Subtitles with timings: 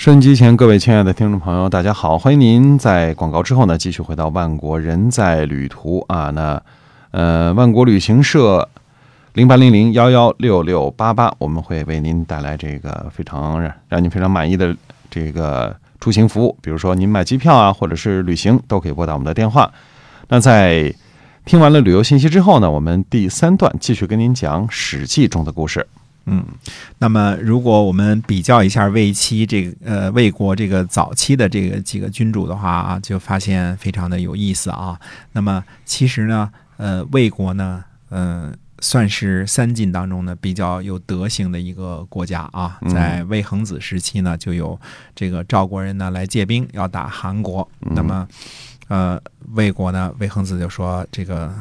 [0.00, 2.18] 收音机前各位亲爱的听众朋友，大家好！
[2.18, 6.30] 欢迎您在广告之后呢，继续回到万国人在旅途啊。
[6.30, 6.62] 那
[7.10, 8.66] 呃，万国旅行社
[9.34, 13.60] 零八零零幺幺六六八八，我们会为您带来这个非常
[13.90, 14.74] 让您非常满意的
[15.10, 16.56] 这个出行服务。
[16.62, 19.70] 比如说您买机票啊，或者是旅行，都可以拨打我们的电话。
[20.28, 20.90] 那在
[21.44, 25.86] 听完了旅游信息之后呢，我们第三段继续跟您讲《史记》中的故事。
[26.26, 26.44] 嗯，
[26.98, 35.00] 那么如果我们比较一下魏期这个呃魏国这个早期的这个几个君主的话啊，就发现非常的有意思啊。
[35.32, 42.78] 那么其实呢，呃，魏国呢，嗯，算是三晋当中呢比较有德行的一个国家啊。
[42.88, 44.78] 在魏恒子时期呢，就有
[45.16, 48.28] 这个赵国人呢来借兵要打韩国，那么
[48.88, 49.20] 呃
[49.54, 51.52] 魏国呢，魏恒子就说这个。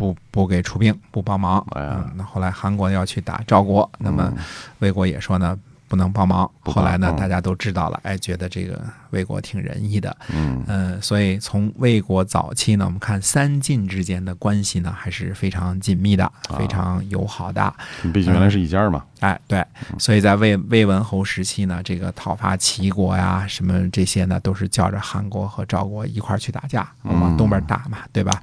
[0.00, 1.62] 不不给出兵，不帮忙。
[1.76, 4.32] 嗯，那后来韩国要去打赵国，那么
[4.78, 5.58] 魏国也说呢。
[5.90, 6.48] 不能帮忙。
[6.60, 17.74] 后来呢，大家都知道了，哎，觉得这个魏国挺仁义的，嗯，所以从魏国早期呢，我们看三晋之间的关系呢，还是非常紧密的，非常友好的。
[18.14, 19.04] 毕竟原来是一家嘛。
[19.20, 19.62] 哎，对，
[19.98, 28.40] 所以在魏魏文侯时期呢，这个讨伐齐国呀，什么这些呢，都是叫着韩国和赵国一块儿去打架，往东边打嘛，对吧？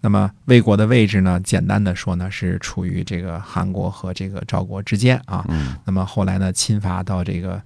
[0.00, 5.44] 那么魏国的位置呢，简单的说呢，是处于这个韩国和这个赵国之间啊。
[5.84, 7.00] 那么后来呢，侵伐。
[7.10, 7.60] 到这个，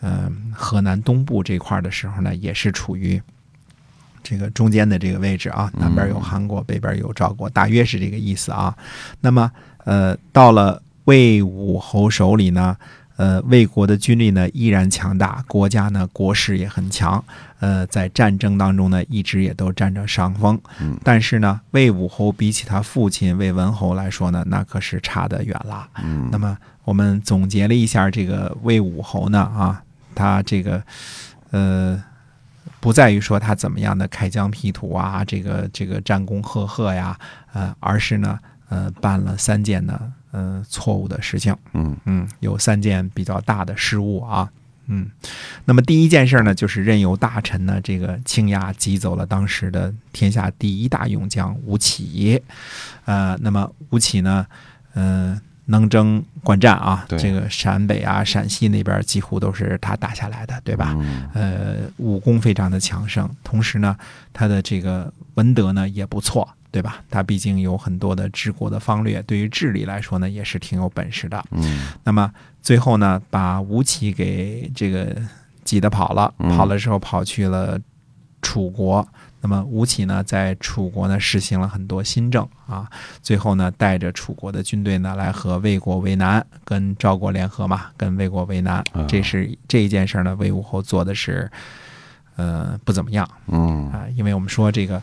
[0.00, 3.20] 嗯，河南东部这块的时候呢，也是处于
[4.22, 8.74] 这个中间的这个位置啊，南边有韩国，北边有赵国，大约是这个意思啊。
[9.20, 9.50] 那么，
[9.84, 12.76] 呃，到了魏武侯手里呢，
[13.16, 17.24] 呃，魏国的军力呢依然强大，国家呢国势也很强，
[17.58, 20.60] 呃，在战争当中呢一直也都占着上风。
[21.02, 25.88] 但是呢，魏武侯比起他父亲魏文侯来说呢，那可是差得远了。
[26.30, 26.56] 那么。
[26.86, 29.82] 我们总结了一下这个魏武侯呢，啊，
[30.14, 30.80] 他这个，
[31.50, 32.00] 呃，
[32.78, 37.18] 不在于说他怎么样的开疆辟土啊，这个这个战功赫赫呀，
[37.52, 40.00] 呃，而是呢，呃，办了三件呢，
[40.36, 41.96] 呃，错误的事情，嗯。
[42.04, 44.46] 嗯，有三件比较大的失误啊，
[44.88, 45.08] 嗯，
[45.64, 52.42] 那么第一件事呢，就是任由大臣呢，这个倾轧挤走了当时的天下第一大勇将吴起，
[53.06, 54.46] 呃，那么吴起呢，
[54.92, 55.40] 嗯。
[55.68, 60.96] 能征惯战啊，这个陕北啊、陕西那边几乎都是他打下来的，对吧？
[61.34, 63.96] 呃，武功非常的强盛，同时呢，
[64.32, 67.02] 他的这个文德呢也不错，对吧？
[67.08, 71.42] 他毕竟有很多的治国的方略，对于治理来说呢，也是挺有本事的。
[71.52, 75.16] 嗯，那么最后呢，把吴起给这个
[75.64, 77.80] 挤得跑了，跑了之后跑去了
[78.42, 79.08] 楚国。
[79.40, 82.86] 那么吴起呢，在楚国呢实行了很多新政啊，
[83.22, 88.84] 最后呢带着楚国的军队呢来和魏国为难，跟赵国联合嘛，跟魏国为难。
[89.08, 91.50] 这是这一件事呢，魏武侯做的是，
[92.36, 93.26] 呃，不怎么样。
[93.46, 95.00] 嗯啊，因为我们说这个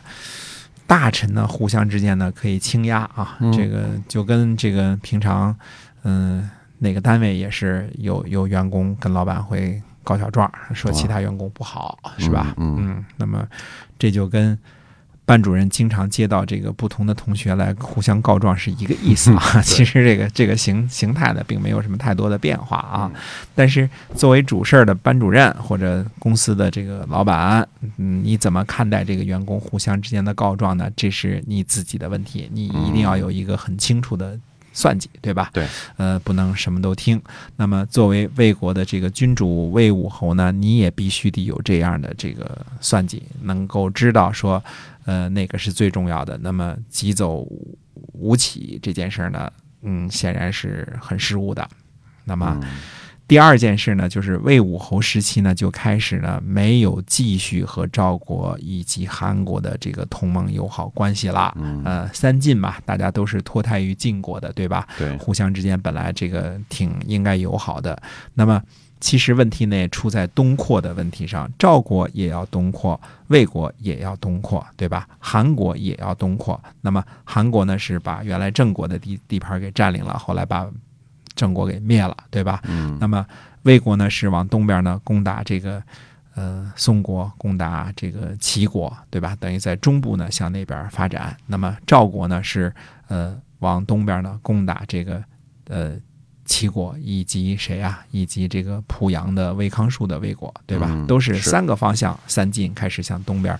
[0.86, 5.56] 大臣呢，互相之间呢可以倾轧啊，这个就跟这个平常，
[6.02, 9.82] 嗯，哪个单位也是有有员工跟老板会。
[10.06, 12.52] 告小状，说其他员工不好，是吧？
[12.58, 13.42] 嗯，那么
[13.98, 14.58] 这就跟
[15.26, 19.62] 班主任经常接到这个不同的同学来互相告状是一个意思啊。
[19.62, 23.10] 其实这个这个形形态呢，并没有什么太多的变化啊。
[23.54, 30.90] 但是作为主事儿的班主任或者公司的这个老板，嗯，你怎么看待这个员工互相之间的告状呢？
[30.94, 34.38] 这是你自己的问题，你一定要有一个很清楚的。
[34.76, 35.50] 算计对吧？
[35.52, 35.64] 对，
[35.98, 37.22] 呃，不能什么都听。
[37.54, 44.60] 那么，作为魏国的这个君主魏武侯呢，你也必须得有这样的这个算计，能够知道说，
[45.04, 46.38] 呃，哪个是最重要的。
[46.38, 47.46] 那么，急走
[48.12, 49.50] 吴起这件事呢，
[49.82, 51.68] 嗯，显然是很失误的。
[52.24, 52.60] 那么。
[53.26, 61.56] 第二件事呢，就是魏武侯时期呢，就开始呢没有继续和赵国以及韩国的这个同盟友好关系了。
[61.86, 64.86] 呃，三晋嘛，大家都是脱胎于晋国的，对吧？
[64.98, 67.98] 对，互相之间本来这个挺应该友好的。
[68.34, 68.62] 那么，
[69.04, 75.06] 其实问题呢出在东扩的问题上，赵国也要东扩，魏国也要东扩，对吧？
[75.18, 76.58] 韩国也要东扩。
[76.80, 80.66] 那么韩国呢是把原来郑国的地地盘给占领了，后来把。
[81.36, 82.60] 郑国给灭了，对吧？
[82.62, 82.96] 嗯。
[83.00, 83.26] 那么
[83.64, 85.82] 魏国呢，是往东边呢攻打这个
[86.36, 89.36] 呃宋国，攻打这个齐国，对吧？
[89.40, 91.36] 等于在中部呢向那边发展。
[91.48, 92.72] 那么赵国呢是
[93.08, 95.24] 呃往东边呢攻打这个
[95.66, 95.96] 呃
[96.44, 98.04] 齐国以及谁啊？
[98.10, 101.04] 以及这个濮阳的魏康树的魏国，对吧？
[101.08, 103.58] 都是三个方向，三晋开始向东边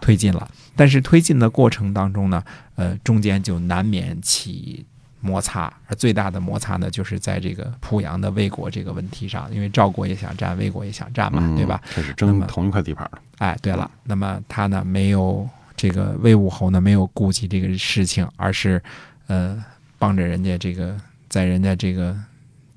[0.00, 0.48] 推进了。
[0.74, 2.42] 但是推进的过程当中呢，
[2.74, 4.84] 呃，中间就难免起。
[5.18, 11.80] 摩擦，而最大的摩擦呢，就是在这个濮阳的魏国这个问题上，因为赵国也想占，魏国也想占嘛，对吧？
[11.96, 13.18] 这是争同一块地盘了。
[13.38, 18.80] 哎，对了，那么他呢，没有这个魏武侯呢，没有顾及这个事情，而是
[19.26, 19.60] 呃，
[19.98, 20.96] 帮着人家这个
[21.36, 22.16] 在人家这个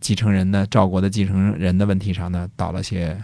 [0.02, 3.18] 继承人的赵国的继承人的问题上呢，倒了些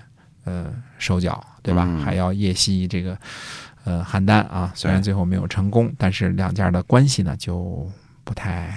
[0.45, 1.85] 呃手脚，对吧？
[2.03, 3.17] 还要夜袭这个
[3.83, 7.91] 呃邯郸啊，虽然最后没有成功，但是两家的关系呢就
[8.23, 8.73] 不太。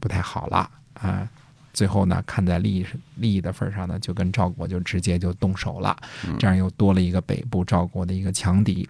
[0.00, 0.70] 不太好了
[1.00, 1.26] 啊！
[1.72, 2.86] 最后呢，看在利益
[3.16, 5.96] 利益的份上呢，就跟赵国就直接就动手了，
[6.38, 8.86] 这样又多了一个北部赵国的一个强敌。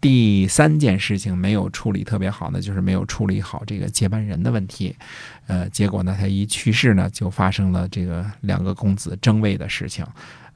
[0.00, 4.94] 第三件事情没有处理特别好呢，就是没有处理好这个接班人的问题。
[5.46, 10.06] 呃，结果呢，他一去世呢，就发生了这个两个公子争位的事情。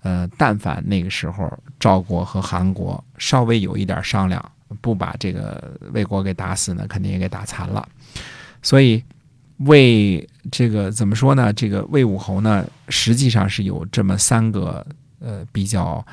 [0.02, 4.44] 呃，但凡那个时候赵国和韩国稍微有一点商量，
[4.80, 7.88] 不把这个魏国给打死呢，肯定也给打残了。
[8.62, 9.02] 所以。
[9.66, 11.52] 魏这个怎么说呢？
[11.52, 14.84] 这个魏武侯呢，实际上是有这么三个
[15.20, 16.04] 呃比较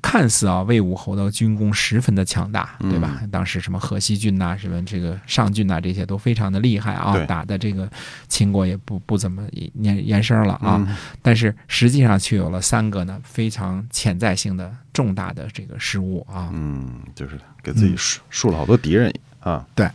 [0.00, 3.20] 看似啊魏武侯的军功十分的强大，对吧？
[3.30, 7.90] 当时什么河西郡呐，什么这个上郡呐，这些都非常的厉害啊，打的这个
[8.28, 10.96] 秦国也不不怎么延延声了啊。
[11.20, 16.48] 但是实际上却有了三个呢非常潜在性的重大的这个失误啊。
[16.52, 19.66] 嗯，就是给自己树树了好多敌人啊。
[19.74, 19.88] 对，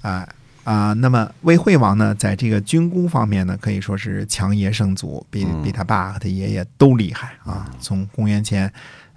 [0.00, 0.26] 啊。
[0.64, 7.70] 啊，那么魏惠王呢，在这个军功方面呢，可以说是强爷胜祖，比比他爸和他爷爷都厉害啊。
[7.80, 8.72] 从公元前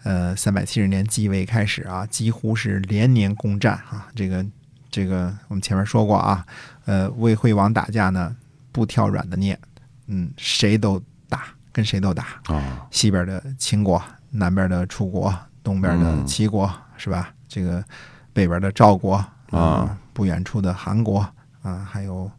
[0.07, 4.07] 呃三百七十年继位开始啊，几乎是连年攻占啊。
[4.15, 4.45] 这个
[4.89, 6.45] 这个，我们前面说过啊，
[6.86, 8.33] 呃，魏惠王打架呢，
[8.71, 9.59] 不挑软的捏，
[10.07, 11.44] 嗯，谁都打，
[11.74, 12.88] 跟谁都打啊。
[12.89, 14.01] 西边的秦国，
[14.31, 17.33] 南边的楚国，东边的齐国，是吧？
[17.50, 17.83] 这个
[18.31, 19.15] 北边的赵国
[19.51, 21.27] 啊，不远处的韩国。
[21.63, 22.31] 啊，还有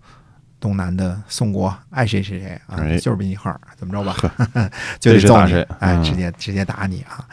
[0.60, 4.16] 东南的宋国，爱谁谁谁啊，就是比你横，怎么着吧，
[4.99, 7.25] 就得揍你，哎，直接直接打你啊！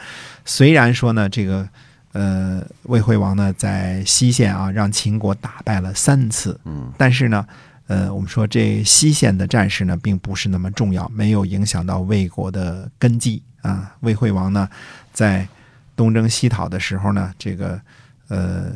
[0.44, 1.68] 虽然说呢，这个
[2.12, 7.46] 呃魏惠王呢在西线啊让秦国打败了三次，嗯，但是呢，
[7.88, 13.94] 呃，我们说这西线的战事呢并不是那么重要，没有影响到魏国的根基啊。
[14.00, 14.68] 魏惠王呢
[15.12, 15.48] 在
[15.96, 17.80] 东征西讨的时候呢，这个。
[18.28, 18.72] 呃，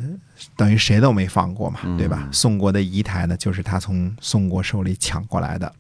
[0.57, 2.29] 等于谁都没放过嘛，对吧？
[2.31, 5.73] 宋国的仪台呢，就是他从宋国手里抢过来的。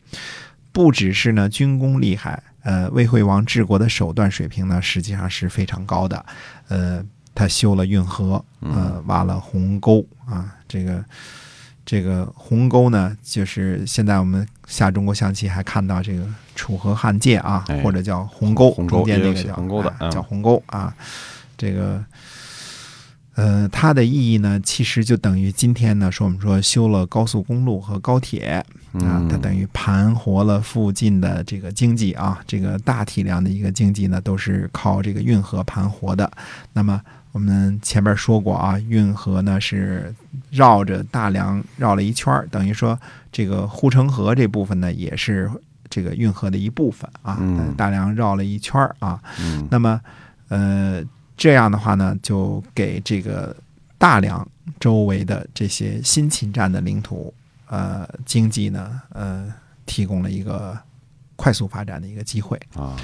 [0.73, 6.27] 不只是呢军功厉害，呃，魏惠王治国的手段水平呢，实际上是非常高的。
[6.69, 10.57] 呃，他修了运河，呃，挖了鸿沟啊。
[10.67, 11.05] 这个
[11.87, 16.27] 这个鸿沟呢，就是现在我们下中国象棋还看到这个
[16.57, 20.93] 楚河汉界啊，或者叫鸿沟，中间那个叫鸿沟的，叫鸿沟啊。
[21.57, 22.05] 这个。
[23.41, 36.31] 呃，它的意义呢，其实就等于今天呢，说我们说修了高速公路和高铁啊，它等于盘活了附近的这个经济啊，这个大体量的一个经济呢，都是靠这个运河盘活的。
[36.75, 37.01] 那么
[37.33, 40.15] 我们前面说过啊，运河呢是
[40.51, 42.99] 绕着大梁绕了一圈等于说
[43.33, 45.51] 这个护城河这部分呢，也是
[45.89, 47.41] 这个运河的一部分啊，
[47.75, 49.19] 大梁绕了一圈啊。
[49.71, 49.99] 那么
[50.49, 51.03] 呃。
[51.41, 53.57] 这样的话呢，就给这个
[53.97, 54.47] 大梁
[54.79, 57.33] 周围的这些新侵占的领土，
[57.67, 59.51] 呃，经济呢，呃，
[59.87, 60.79] 提供了一个
[61.37, 62.95] 快速发展的一个机会啊。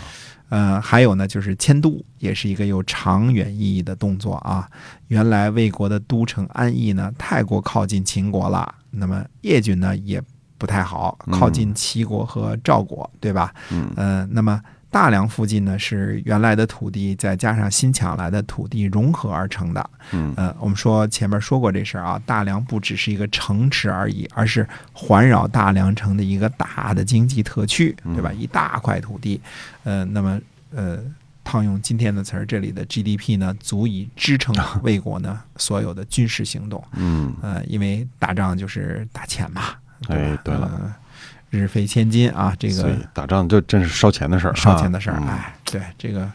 [0.51, 4.69] 呃，还有呢，就是迁都，也是一个有长远意义的动作啊。
[5.09, 10.23] 原来魏国的都城安邑呢，太过靠近秦国了，那么叶军呢也
[10.59, 13.55] 不太好，靠近齐国和赵国，对吧？
[13.73, 13.91] 嗯。
[13.97, 14.63] 呃，那么。
[14.91, 19.91] 大梁附近呢是原来的土地，再加上新抢来的土地融合而成的。
[20.13, 28.33] 嗯，呃，我们说前面说过这事儿啊，大梁不只是一个城池而已，而是环绕大梁城的一个大的经济特区，对吧？
[28.33, 29.41] 一大块土地，
[29.85, 30.41] 呃，那么
[30.71, 30.99] 呃，
[31.45, 36.83] 套用今天的词儿，这里的 GDP 呢，足以支撑魏国呢所有的军事行动。
[36.93, 39.63] 嗯，呃，因为打仗就是打钱嘛。
[40.09, 40.95] 哎，对了。
[41.51, 45.17] 日费千金啊，这个打仗就真是烧钱的事儿，烧钱的事儿。
[45.29, 46.31] 哎，对这个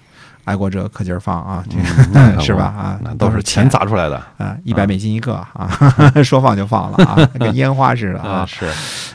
[0.52, 2.66] 爱国者可劲儿放啊，这个 是吧？
[2.66, 5.72] 啊，那都是钱砸出来的啊，一百美金一个啊，
[6.24, 8.46] 说放就放了啊，跟 烟花似的啊。
[8.46, 8.70] 是，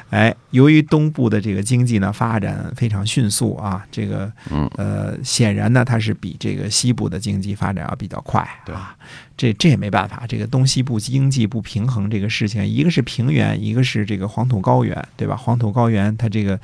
[0.08, 4.32] 哎，由于东部的这个经济呢发展非常迅速啊，这个
[4.78, 8.40] 呃，显然呢它是比这个西部的经济发展要比较快
[8.72, 8.96] 啊。
[9.36, 15.36] 这这也没办法，这个东西部经济不平衡这个事情，一个是平原，一个是这个黄土高原，对吧？
[15.36, 16.58] 黄土高原它这个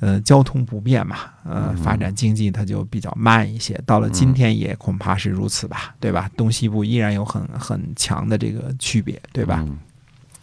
[0.00, 3.80] 呃交通不便嘛，呃发展经济它就比较慢一些。
[3.86, 6.28] 到了今天也恐怕是如此吧，对吧？
[6.36, 9.64] 东西部依然有很很强的这个区别，对吧？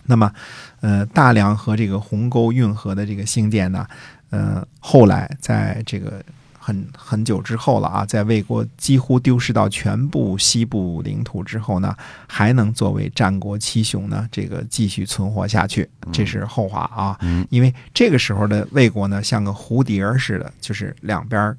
[0.09, 0.31] 那么，
[0.79, 3.85] 呃，大梁和这个鸿沟运河的这个兴建呢，
[4.29, 6.23] 呃，后来在这个
[6.67, 11.95] 很很久之后了啊，在魏国几乎丢失到全部西部领土之后呢，
[12.27, 17.17] 还能作为战国七雄呢，这个继续存活下去，这是后话啊。
[17.49, 21.55] 因为这个时候的魏国呢，像个蝴蝶儿似的，就是两边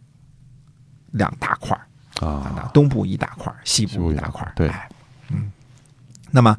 [1.13, 4.53] 两大块儿啊，东部一大块儿，西部一大块儿。
[4.55, 4.71] 对，
[5.31, 5.51] 嗯，
[6.31, 6.55] 那么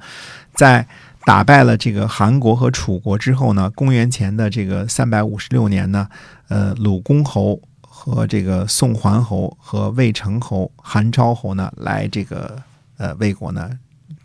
[0.55, 0.87] 在。
[1.25, 6.07] 打败了这个韩国和楚国之后呢，公元前的这个三百五十六年呢，
[6.47, 7.61] 呃，鲁公侯
[8.09, 12.61] 和这个宋桓侯和魏成侯、韩昭侯呢，来这个
[12.97, 13.69] 呃魏国呢，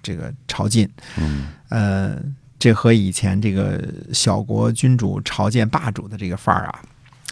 [0.03, 0.89] 这个朝觐。
[1.17, 2.19] 嗯，呃，
[2.59, 6.83] 这和以前这个小国君主朝见霸主的这个范儿啊，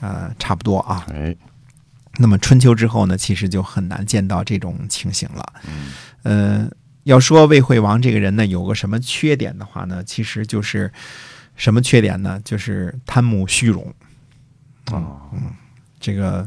[0.02, 1.06] 呃，差不多啊。
[1.12, 1.34] 哎，
[2.18, 5.52] 那么春秋之后呢，其实就很难见到这种情形了。
[5.66, 5.92] 嗯，
[6.22, 6.70] 呃。
[7.04, 10.88] 要说魏惠王这个人呢，有个什么缺点的话呢，其实就是
[11.56, 12.40] 什么缺点呢？
[12.44, 13.92] 就是贪慕虚荣。
[14.84, 15.52] 啊，嗯，
[16.02, 16.46] 这个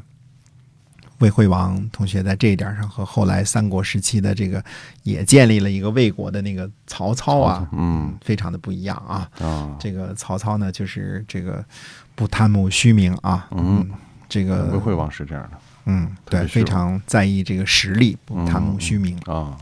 [1.19, 4.63] 魏惠王同学在这一点上和后来三国时期的这个
[5.03, 9.27] 也建立了一个魏国的那个曹操啊，嗯，非常的不一样啊。
[9.39, 11.63] 啊，这个曹操呢，就是这个
[12.13, 13.47] 不贪慕虚名啊。
[13.51, 13.89] 嗯，
[14.27, 15.57] 这个魏惠王是这样的。
[15.85, 19.57] 嗯，对，非常在意这个实力，不贪慕虚名啊。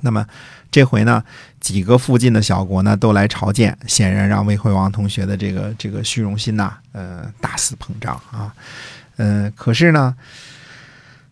[0.00, 0.24] 那么
[0.70, 1.22] 这回呢，
[1.60, 8.54] 几个附近的小国呢都来朝见，显然让魏惠王同学的这个这个虚荣心呐，呃，大肆膨胀啊，
[9.16, 10.16] 呃，可是呢，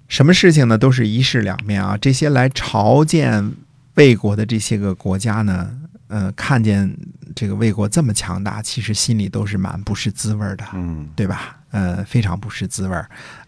[0.09, 1.97] 什么事情呢都是一事两面啊。
[1.97, 3.53] 这些来朝见
[3.95, 5.71] 魏国的这些个国家呢，
[6.09, 6.97] 呃，看见
[7.35, 11.57] 这个魏国这么强大，其实心里都是蛮不是滋味的，嗯，对吧？
[11.71, 12.97] 呃，非常不是滋味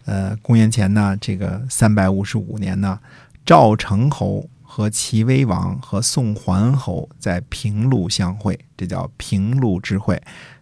[0.05, 2.99] 呃，公元前呢，这个三百五十五年呢，
[3.45, 4.49] 赵成侯。
[4.67, 10.21] 和齐威王和宋桓侯在平陆相会，这叫平陆之会。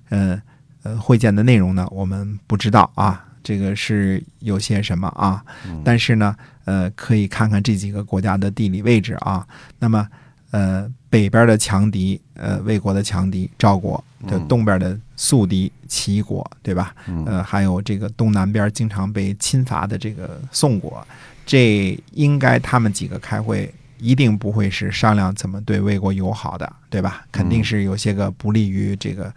[0.10, 0.40] 呃
[0.84, 3.26] 呃，会见的内容呢，我们不知道啊。
[3.44, 5.44] 这个是有些什么啊？
[5.84, 6.36] 但是呢，
[6.66, 9.46] 呃，可以看看这几个国家的地理位置啊。
[9.78, 10.08] 那么，
[10.52, 16.96] 呃，北边的强敌，呃，魏国的强敌赵国的东边的宿敌齐国，对吧？
[17.26, 21.06] 呃，还有这个东南边经常被侵伐的这个宋国，
[21.46, 23.72] 这应该他们几个开会。
[24.00, 27.26] 一定不会是商量怎么对魏国友好的，对吧？
[27.32, 29.34] 肯定是有些个不利于这个，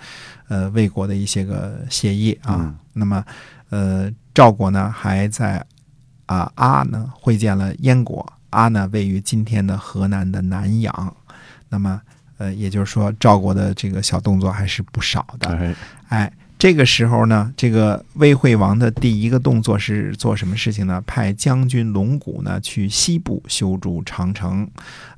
[0.48, 2.74] 呃，魏国的一些个协议啊。
[2.92, 3.24] 那么，
[3.70, 5.64] 呃，赵国呢还在
[6.26, 11.16] 啊阿呢会见了燕国，阿呢位于今天的河南的南阳。
[11.68, 12.00] 那么，
[12.38, 15.74] 呃，也就是说赵国的这个小动作还是不少的。
[16.08, 16.32] 哎。
[16.58, 21.02] 这个时候呢，这个魏惠王的第一个动作是做什么事情呢？
[21.06, 24.66] 派将军龙骨呢去西部修筑长城。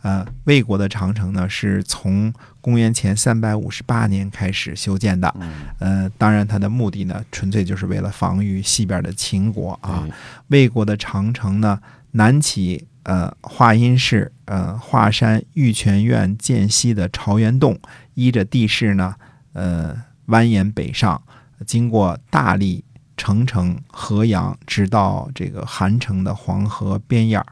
[0.03, 5.33] 呃，魏国的长城呢是从公元前三百五十八年开始修建的。
[5.79, 10.07] 呃，当然，它的目的呢，纯粹就是为了防御西边的秦国啊。
[10.49, 11.79] 魏国的长城呢，
[12.13, 17.79] 南起呃华阴市呃华山玉泉院涧西的朝元洞，
[18.15, 19.15] 依着地势呢，
[19.53, 19.97] 呃
[20.29, 21.21] 蜿蜒北上。
[21.67, 22.85] 经过大荔、
[23.17, 27.47] 澄城、河阳，直到这个韩城的黄河边沿儿，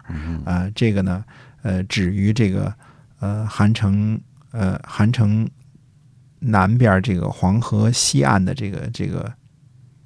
[0.45, 1.25] 呃，这个呢，
[1.63, 2.73] 呃，止于这个
[3.19, 4.17] 呃韩城
[4.53, 5.45] 呃韩城
[6.39, 9.33] 南边这个黄河西岸的这个这个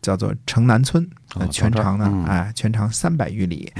[0.00, 1.08] 叫做城南村，
[1.50, 3.72] 全长呢，哎，全长三百余里，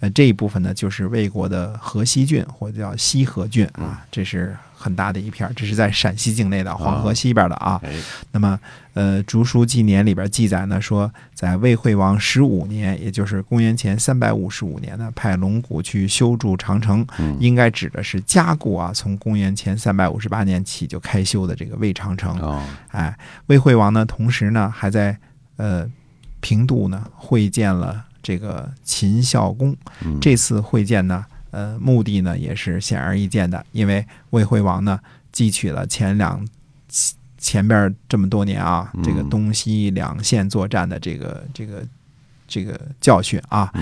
[0.00, 4.56] 呃，这一部分呢，就是魏国的河西郡或者叫西河郡啊，这是。
[4.78, 7.80] 很大的一片，这是在陕西境内的黄河西边的啊。
[8.30, 8.60] 那么，
[8.92, 17.04] 呃，《竹书纪年》里边记载呢，说在魏惠王十五年，也就是公元前三百五十五年呢，派龙骨去修筑长城，
[17.40, 22.62] 应该指的是加固啊，从公元前三百五十八年起就开修的这个魏长城。
[22.88, 23.16] 哎，
[23.46, 25.18] 魏惠王呢，同时呢，还在
[25.56, 25.90] 呃
[26.40, 29.76] 平度呢会见了这个秦孝公。
[30.20, 31.24] 这次会见呢。
[31.52, 35.00] 呃，目的呢也是显而易见的，因为魏惠王呢
[35.32, 36.46] 汲取了前两
[37.38, 41.82] 前边这么多年啊，这个东西两线作战的这个这个
[42.46, 43.72] 这个教训啊，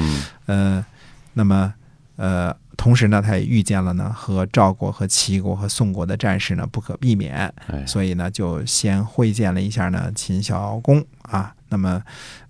[0.47, 0.85] 呃，
[1.33, 1.75] 那么
[2.15, 7.53] 呃，同时呢，他也遇见了呢和赵国和齐国和宋国的战事呢不可避免，
[7.89, 12.01] 所以呢就先会见了一下呢秦孝公啊，那么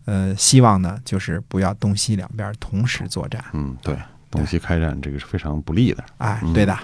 [0.05, 3.97] 呃，希望呢就是不要东西两边同时作战，嗯，对。
[4.31, 6.03] 东西开战，这个是非常不利的。
[6.19, 6.77] 哎，对的，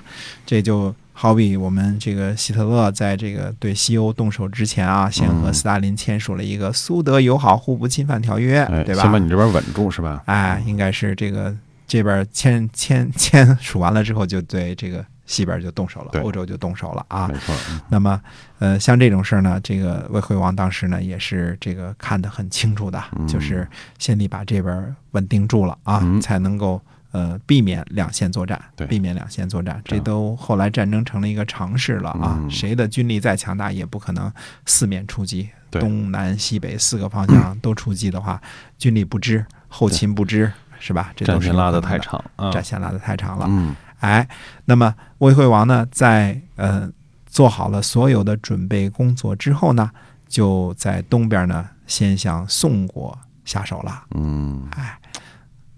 [0.47, 9.03] 这就好比我们这个希特勒在这个对西欧动手之前啊，先和斯大林签署了一个苏德友好互不侵犯条约，对吧？
[9.03, 10.23] 先把你这边稳住，是吧？
[10.27, 11.53] 哎，应该是这个
[11.89, 17.29] 这边签签签署完了之后，就对这个西边就动手了，欧洲就动手了啊。
[17.29, 17.55] 没错。
[17.89, 18.21] 那么，
[18.59, 23.67] 呃，像这种事儿呢，这个魏惠王当时呢也是这个看得很清楚的，就是
[24.01, 26.83] 先得把这边稳定住了啊，才能够
[27.13, 29.81] 呃避免两线作战，避免两线作战。
[29.85, 34.33] 这都后来战争成了一个常事了啊，谁的军力再强大，也不可能
[34.67, 38.43] 四面出击，东南西北四个方向 都出击的话，
[38.79, 40.53] 军力不支，后勤不支。
[40.83, 41.13] 是吧？
[41.15, 43.45] 这都是拉得太长，战线拉得太长了。
[43.51, 44.29] 嗯，哎，
[44.65, 46.91] 那么魏惠王呢，在呃
[47.27, 49.91] 做好了所有的准备工作之后呢，
[50.27, 54.05] 就在东边呢，先向宋国下手了。
[54.15, 54.99] 嗯，哎，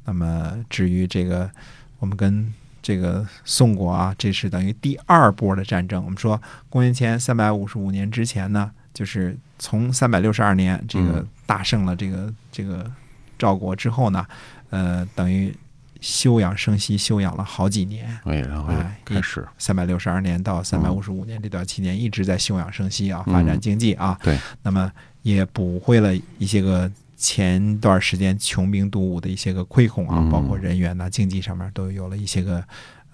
[0.05, 1.51] 那么至于这个，
[1.99, 6.03] 我们跟这个宋国啊，这是等于第二波的战争。
[6.05, 12.91] 我们说，公元前三百五十五年之前呢，就是从三百六十二年这个大胜了这个这个
[13.39, 14.27] 赵国之后呢。
[14.71, 15.55] 呃，等于
[16.03, 18.07] 休养生息，休养了好几年。
[18.25, 18.69] 哎，然后
[19.05, 24.19] 开始三百六十二年到三百五十五年这段期间，一直在休养生息啊，发展经济啊。
[24.23, 24.93] 对，那么
[25.23, 32.63] 也补回了一些个前段时间穷兵黩武的一些个亏空啊，包括人员呐、经济上面都有了一些个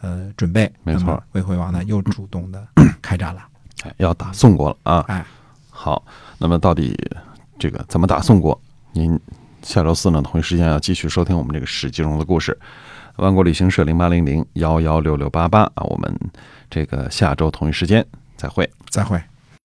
[0.01, 0.73] 呃准备。
[0.83, 2.67] 没错，魏惠王呢又主动的
[3.03, 3.47] 开战了，
[3.99, 5.05] 要打宋国了啊。
[5.09, 5.25] 哎，
[5.69, 6.03] 好，
[6.39, 6.97] 那么到底
[7.59, 8.59] 这个怎么打宋国？
[8.93, 9.21] 您？
[9.63, 12.59] 下周四呢，同一时间要继续收听我们这个史记中的故事。
[13.17, 16.17] 万国旅行社零八零零幺幺六六八八啊，我们
[16.71, 18.05] 这个下周同一时间
[18.37, 19.21] 再会，再会。